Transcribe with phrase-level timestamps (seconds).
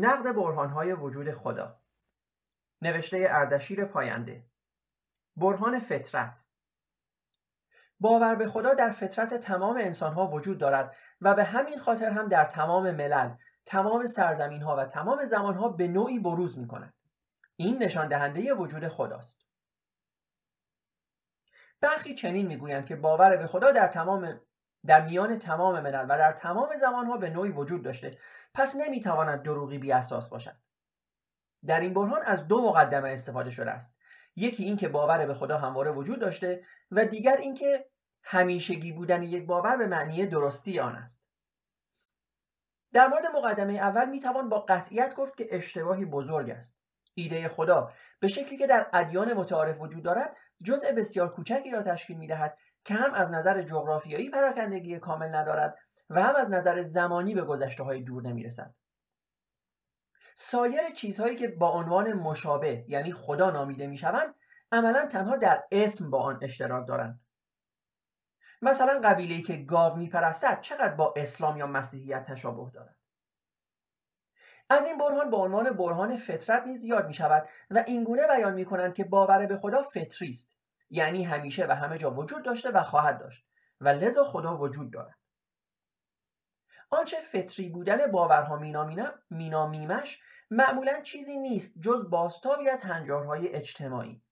[0.00, 1.80] نقد برهانهای وجود خدا
[2.82, 4.46] نوشته اردشیر پاینده
[5.36, 6.44] برهان فطرت
[8.00, 12.44] باور به خدا در فطرت تمام انسانها وجود دارد و به همین خاطر هم در
[12.44, 13.34] تمام ملل
[13.66, 16.94] تمام سرزمین ها و تمام زمان ها به نوعی بروز می کند.
[17.56, 19.46] این نشان دهنده وجود خداست.
[21.80, 24.40] برخی چنین می‌گویند که باور به خدا در تمام
[24.86, 28.18] در میان تمام ملل و در تمام زمان ها به نوعی وجود داشته
[28.54, 30.56] پس نمی‌تواند دروغی بی اساس باشد.
[31.66, 33.96] در این برهان از دو مقدمه استفاده شده است.
[34.36, 37.86] یکی این که باور به خدا همواره وجود داشته و دیگر اینکه
[38.22, 41.24] همیشگی بودن یک باور به معنی درستی آن است.
[42.92, 46.80] در مورد مقدمه اول می‌توان با قطعیت گفت که اشتباهی بزرگ است
[47.14, 52.18] ایده خدا به شکلی که در ادیان متعارف وجود دارد جزء بسیار کوچکی را تشکیل
[52.18, 55.78] می‌دهد که هم از نظر جغرافیایی پراکندگی کامل ندارد
[56.10, 58.74] و هم از نظر زمانی به گذشته های دور نمی‌رسد.
[60.34, 64.34] سایر چیزهایی که با عنوان مشابه یعنی خدا نامیده می‌شوند
[64.72, 67.20] عملا تنها در اسم با آن اشتراک دارند.
[68.62, 72.96] مثلا قبیله که گاو میپرستد چقدر با اسلام یا مسیحیت تشابه دارد؟
[74.70, 78.64] از این برهان به عنوان برهان فطرت نیز یاد می شود و اینگونه بیان می
[78.64, 80.59] کنند که باور به خدا فطری است.
[80.90, 83.46] یعنی همیشه و همه جا وجود داشته و خواهد داشت
[83.80, 85.18] و لذا خدا وجود دارد.
[86.90, 88.60] آنچه فطری بودن باورها
[89.30, 94.22] مینامیمش معمولا چیزی نیست جز باستابی از هنجارهای اجتماعی.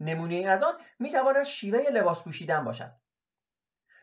[0.00, 2.92] نمونه از آن می‌تواند شیوه لباس پوشیدن باشد.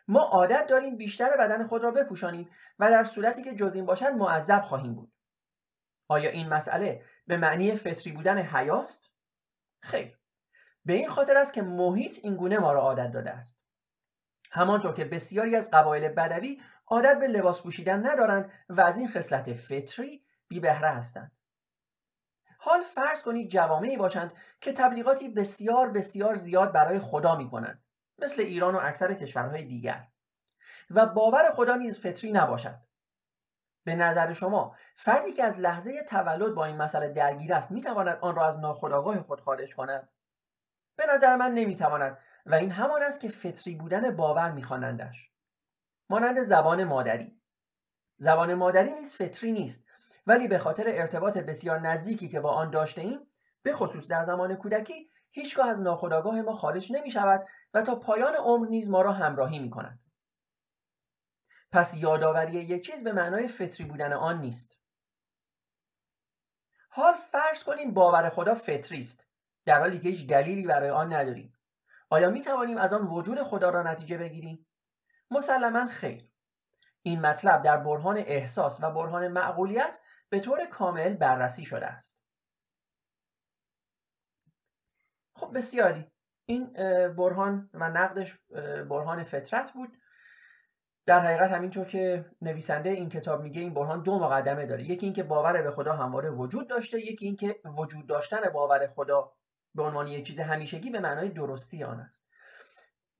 [0.08, 4.06] ما عادت داریم بیشتر بدن خود را بپوشانیم و در صورتی که جز این باشد
[4.06, 5.14] معذب خواهیم بود.
[6.08, 9.12] آیا این مسئله به معنی فطری بودن حیاست؟
[9.82, 10.23] خیر.
[10.86, 13.60] به این خاطر است که محیط این گونه ما را عادت داده است.
[14.52, 19.54] همانطور که بسیاری از قبایل بدوی عادت به لباس پوشیدن ندارند و از این خصلت
[19.54, 21.32] فطری بی بهره هستند.
[22.58, 27.84] حال فرض کنید جوامعی باشند که تبلیغاتی بسیار بسیار زیاد برای خدا می کنند
[28.18, 30.08] مثل ایران و اکثر کشورهای دیگر.
[30.90, 32.80] و باور خدا نیز فطری نباشد.
[33.84, 38.36] به نظر شما فردی که از لحظه تولد با این مسئله درگیر است می‌تواند آن
[38.36, 40.10] را از ناخودآگاه خود خارج کند؟
[40.96, 45.32] به نظر من نمی‌تواند و این همان است که فطری بودن باور میخوانندش
[46.10, 47.42] مانند زبان مادری
[48.18, 49.86] زبان مادری نیز فطری نیست
[50.28, 53.20] ولی به خاطر ارتباط بسیار نزدیکی که با آن داشته ایم
[53.64, 58.36] به خصوص در زمان کودکی هیچگاه از ناخودآگاه ما خارج نمی شود و تا پایان
[58.36, 60.00] عمر نیز ما را همراهی می کند.
[61.72, 64.80] پس یادآوری یک چیز به معنای فطری بودن آن نیست.
[66.90, 69.33] حال فرض کنیم باور خدا فطری است
[69.66, 71.54] در حالی که هیچ دلیلی برای آن نداریم.
[72.10, 74.68] آیا می توانیم از آن وجود خدا را نتیجه بگیریم؟
[75.32, 76.30] مسلما خیر.
[77.02, 82.20] این مطلب در برهان احساس و برهان معقولیت به طور کامل بررسی شده است.
[85.36, 86.12] خب بسیاری
[86.46, 86.74] این
[87.14, 88.40] برهان و نقدش
[88.90, 89.98] برهان فطرت بود
[91.06, 95.24] در حقیقت همینطور که نویسنده این کتاب میگه این برهان دو مقدمه داره یکی اینکه
[95.24, 99.34] باور به خدا همواره وجود داشته یکی اینکه وجود داشتن باور خدا
[99.76, 102.24] به عنوان یک چیز همیشگی به معنای درستی آن است.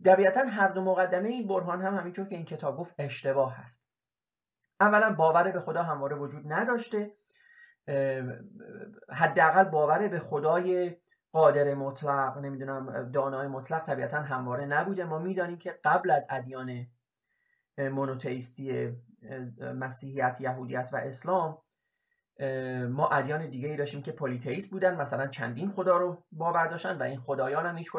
[0.06, 3.84] طبیعتا هر دو مقدمه این برهان هم همینطور که این کتاب گفت اشتباه هست
[4.80, 7.12] اولا باور به خدا همواره وجود نداشته
[9.10, 10.98] حداقل باور به خدای
[11.32, 15.06] قادر مطلق نمی‌دونم دانای مطلق طبیعتا همواره نبوده.
[15.06, 16.88] ما می‌دانیم که قبل از ادیان
[17.78, 18.94] مونوتئیستی
[19.76, 21.58] مسیحیت یهودیت و اسلام
[22.90, 27.04] ما ادیان دیگه ای داشتیم که پلیتئیست بودن مثلا چندین خدا رو باور داشتن و
[27.04, 27.92] این خدایان هم هیچ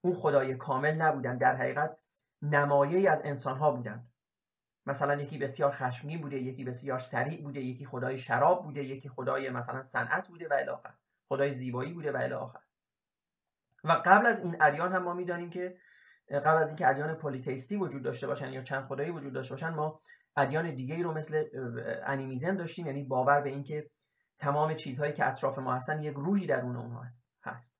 [0.00, 1.38] اون خدای کامل نبودن.
[1.38, 1.96] در حقیقت
[2.42, 4.06] نمایه از انسان ها بودن.
[4.86, 9.50] مثلا یکی بسیار خشمگین بوده یکی بسیار سریع بوده یکی خدای شراب بوده یکی خدای
[9.50, 10.94] مثلا صنعت بوده و الی
[11.28, 12.34] خدای زیبایی بوده و الی
[13.84, 15.76] و قبل از این ادیان هم ما می‌دانیم که
[16.30, 20.00] قبل از اینکه ادیان پلیتئیستی وجود داشته باشن یا چند خدایی وجود داشته باشن ما
[20.36, 21.44] ادیان دیگه ای رو مثل
[22.06, 23.90] انیمیزم داشتیم یعنی باور به اینکه
[24.38, 27.78] تمام چیزهایی که اطراف ما هستن یک روحی درون اونها هست هست.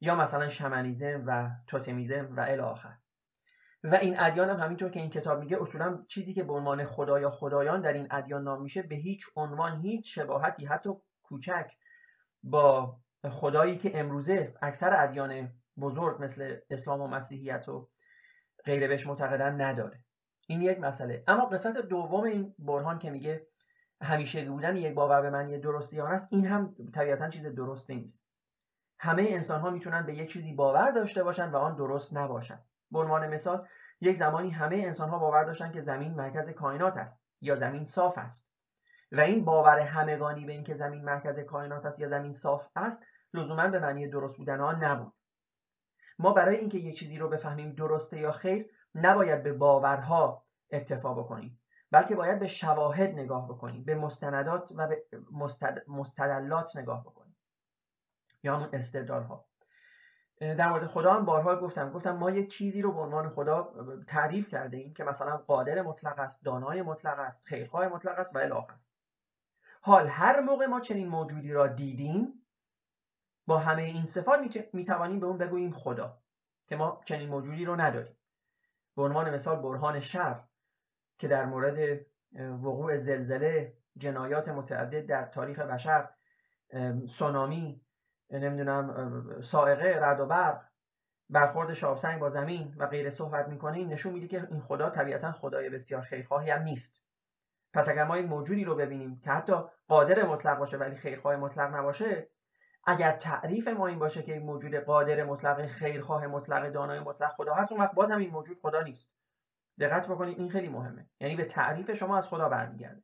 [0.00, 2.96] یا مثلا شمنیزم و توتمیزم و الی آخر.
[3.84, 7.20] و این ادیان هم همینطور که این کتاب میگه اصولا چیزی که به عنوان خدا
[7.20, 10.90] یا خدایان در این ادیان نام میشه به هیچ عنوان هیچ شباهتی حتی
[11.22, 11.72] کوچک
[12.42, 17.88] با خدایی که امروزه اکثر ادیان بزرگ مثل اسلام و مسیحیت و
[18.64, 20.05] غیره بهش معتقدن نداره.
[20.46, 21.24] این یک مسئله.
[21.26, 23.46] اما قسمت دوم این برهان که میگه
[24.02, 28.26] همیشه بودن یک باور به معنی درستیان است این هم طبیعتا چیز درستی نیست.
[28.98, 32.60] همه انسان ها می‌تونن به یک چیزی باور داشته باشن و آن درست نباشن.
[32.90, 33.66] به عنوان مثال
[34.00, 38.18] یک زمانی همه انسان ها باور داشتن که زمین مرکز کائنات است یا زمین صاف
[38.18, 38.46] است.
[39.12, 43.02] و این باور همگانی به اینکه زمین مرکز کائنات است یا زمین صاف است
[43.34, 45.12] لزوما به معنی درست بودن آن نبود.
[46.18, 50.40] ما برای اینکه یک چیزی رو بفهمیم درسته یا خیر نباید به باورها
[50.70, 51.60] اکتفا بکنیم
[51.90, 55.04] بلکه باید به شواهد نگاه بکنیم به مستندات و به
[55.88, 57.36] مستدلات نگاه بکنیم
[58.42, 59.46] یا همون استدلال ها
[60.40, 63.72] در مورد خدا هم بارها گفتم گفتم ما یک چیزی رو به عنوان خدا
[64.06, 68.38] تعریف کرده ایم که مثلا قادر مطلق است دانای مطلق است خیرخواه مطلق است و
[68.38, 68.66] الی
[69.80, 72.46] حال هر موقع ما چنین موجودی را دیدیم
[73.46, 74.40] با همه این صفات
[74.72, 76.18] می توانیم به اون بگوییم خدا
[76.68, 78.16] که ما چنین موجودی رو نداریم.
[78.96, 80.44] به عنوان مثال برهان شر
[81.18, 82.06] که در مورد
[82.38, 86.08] وقوع زلزله جنایات متعدد در تاریخ بشر
[87.08, 87.84] سونامی
[88.30, 90.62] نمی‌دونم سائقه رد و برق
[91.30, 95.32] برخورد شابسنگ با زمین و غیره صحبت می‌کنه این نشون میده که این خدا طبیعتا
[95.32, 97.04] خدای بسیار خیرخواهی هم نیست.
[97.72, 99.54] پس اگر ما یک موجودی رو ببینیم که حتی
[99.88, 102.28] قادر مطلق باشه ولی خیرخواه مطلق نباشه
[102.86, 107.54] اگر تعریف ما این باشه که یک موجود قادر مطلق خیرخواه مطلق دانای مطلق خدا
[107.54, 109.10] هست اون وقت باز هم این موجود خدا نیست.
[109.80, 111.08] دقت بکنید این خیلی مهمه.
[111.20, 113.02] یعنی به تعریف شما از خدا برمیگرده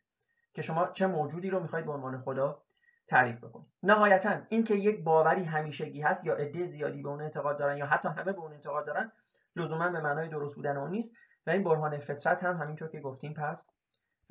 [0.53, 2.63] که شما چه موجودی رو می‌خواید به عنوان خدا
[3.07, 3.69] تعریف بکنید.
[3.83, 8.09] نهایتا اینکه یک باوری همیشگی هست یا عده زیادی به اون اعتقاد دارن یا حتی
[8.09, 9.13] همه به اون اعتقاد دارن
[9.57, 11.13] لزوما به معنای درست بودن اون نیست
[11.47, 13.71] و این برهان فطرت هم همینطور که گفتیم پس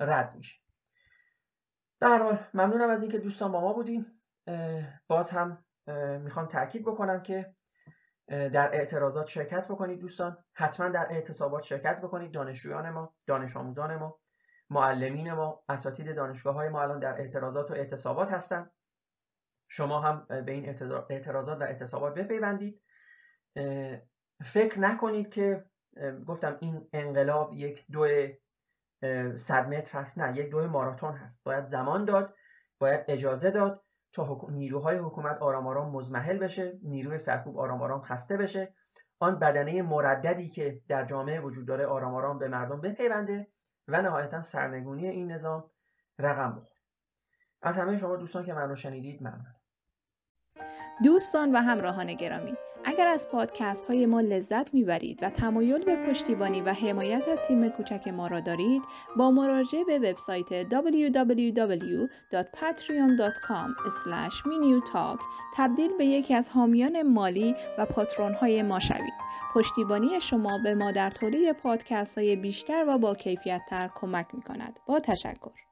[0.00, 0.58] رد میشه.
[2.00, 4.06] در ممنونم از اینکه دوستان با ما بودیم
[5.06, 5.64] باز هم
[6.22, 7.54] می‌خوام تاکید بکنم که
[8.28, 10.44] در اعتراضات شرکت بکنید دوستان.
[10.52, 12.32] حتما در اعتصابات شرکت بکنید.
[12.32, 14.18] دانشجویان ما دانش آموزان ما
[14.70, 18.70] معلمین ما اساتید دانشگاه های ما الان در اعتراضات و اعتصابات هستن.
[19.68, 20.76] شما هم به این
[21.10, 22.82] اعتراضات و اعتصابات بپیوندید.
[24.44, 25.64] فکر نکنید که
[26.26, 28.06] گفتم این انقلاب یک دو
[29.36, 30.18] صد متر هست.
[30.18, 31.44] نه یک دو ماراتون هست.
[31.44, 32.34] باید زمان داد
[32.78, 33.84] باید اجازه داد.
[34.12, 38.74] تا نیروهای حکومت آرام آرام مزمحل بشه نیروی سرکوب آرام آرام خسته بشه.
[39.18, 43.48] آن بدنه مرددی که در جامعه وجود داره آرام آرام به مردم بپیونده
[43.88, 45.70] و نهایتا سرنگونی این نظام
[46.18, 46.78] رقم بخور
[47.62, 49.54] از همه شما دوستان که من رو شنیدید ممنون
[51.04, 52.52] دوستان و همراهان گرامی
[52.84, 57.68] اگر از پادکست های ما لذت می‌برید و تمایل به پشتیبانی و حمایت از تیم
[57.68, 58.82] کوچک ما را دارید
[59.16, 61.70] با مراجعه به وبسایت www.patreon.com
[64.92, 65.20] talk
[65.56, 69.14] تبدیل به یکی از حامیان مالی و patron های ما شوید.
[69.54, 74.42] پشتیبانی شما به ما در تولید پادکست های بیشتر و با کیفیت تر کمک می
[74.42, 75.71] کند با تشکر.